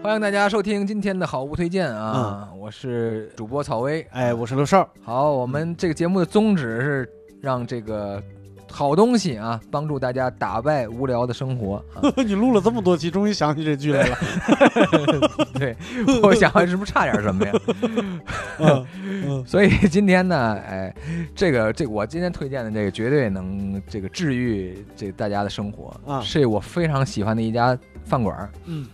[0.00, 2.48] 欢迎大家收听今天的好物推荐啊！
[2.56, 4.06] 我是主播草薇。
[4.10, 4.88] 哎，我是刘少。
[5.02, 7.08] 好，我们这个节目的宗旨是
[7.42, 8.22] 让这个
[8.70, 11.84] 好东西啊，帮助大家打败无聊的生活。
[12.24, 14.16] 你录了这么多期，终于想起这句来了。
[15.58, 15.76] 对，
[16.22, 17.52] 我想是不是差点什么呀？
[19.00, 20.94] 嗯，所以今天呢，哎，
[21.34, 28.48] 这个这我今天推荐的这个绝对能这个治愈这大家的生活啊，是我非常喜欢的一家饭馆。
[28.64, 28.86] 嗯。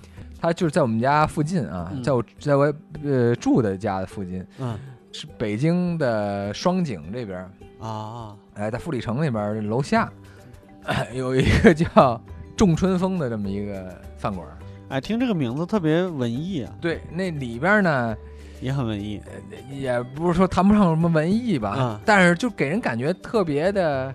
[0.44, 2.70] 他就是在我们家附近啊，在我在我
[3.02, 4.78] 呃住的家的附近，嗯，
[5.10, 10.12] 是北京的双井这边啊，哎，在富力城那边楼下
[11.14, 12.20] 有一个叫
[12.54, 14.46] 仲春风的这么一个饭馆，
[14.90, 16.70] 哎，听这个名字特别文艺啊。
[16.78, 18.14] 对，那里边呢
[18.60, 19.22] 也很文艺，
[19.70, 24.14] 也不是说谈不上什么文艺吧，但是就给人感觉特别的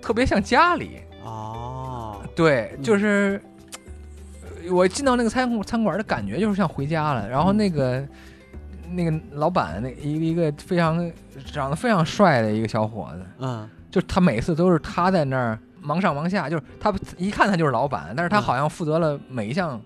[0.00, 3.38] 特别像家里哦，对，就是。
[4.70, 8.06] 我进到那个餐餐馆的感觉就是像回家了，然后那个
[8.90, 11.10] 那个老板那一个一个非常
[11.52, 19.80] 长得非常帅的一个小伙子，嗯，就他每次都是他在那儿忙上忙下，就是他一看他就是老板，但是他好像负责了每一项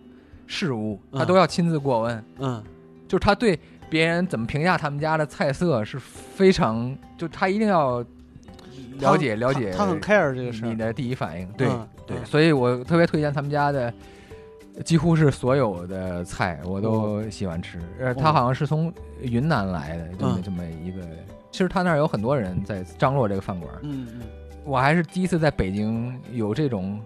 [0.46, 2.62] 事务，他都要亲自过问，嗯，
[3.08, 3.58] 就是他对
[3.88, 8.04] 别人怎么评价他们家的菜色是非常，就他一定要
[8.98, 11.68] 了解了解，他很 care 这个事你的第一反应，对
[12.06, 13.92] 对，所以我特别推荐他们家的。
[14.84, 21.02] 几乎是所有的菜我都喜欢吃，呃，他好像是从云南来的，这么这么一个。
[21.50, 24.20] 其实他那儿有很多人在张罗这个饭馆，嗯嗯。
[24.64, 27.00] 我还是第一次在北京有这种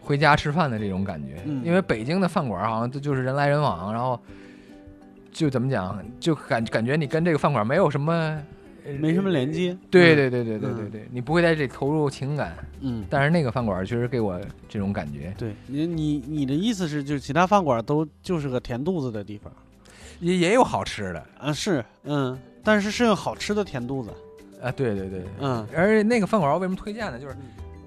[0.00, 4.18] 回家吃饭的这种感觉，因为北京的饭馆好像就是人来人往，然后
[5.30, 8.42] 就怎么讲，就感感觉你跟这个饭馆没有什么。
[8.98, 15.34] 没什么连接，对对对对对对对，你不会在这里投入情感，嗯，但是那个饭馆确实给我这种感觉。
[15.38, 19.52] 对你你你的意思是，就是其他饭馆都就是个填肚子的地方，
[20.20, 24.10] 也也有好吃的啊，是，嗯，但是是用好吃的填肚子，
[24.62, 27.18] 啊，对对对，嗯，而且那个饭馆我为什么推荐呢？
[27.18, 27.36] 就是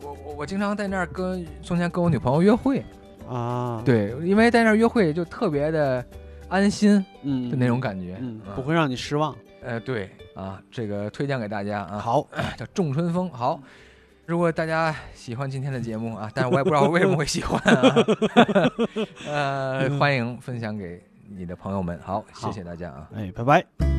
[0.02, 2.84] 我我我经常在那儿跟从前跟我女朋友约会
[3.30, 6.06] 啊，对，因为在那儿约会就特别的
[6.50, 10.10] 安心，嗯，的那种感觉，嗯，不会让你失望，呃，对。
[10.34, 12.28] 啊，这个推荐给大家啊，好，
[12.58, 13.30] 叫仲春风。
[13.30, 13.62] 好，
[14.26, 17.96] 如果大家喜欢今天的节目啊，但是我也不知道为什么会喜欢啊，
[19.30, 21.00] 呃，欢迎分享给
[21.30, 22.00] 你的朋友们。
[22.02, 23.93] 好，谢谢大家啊，哎，拜拜。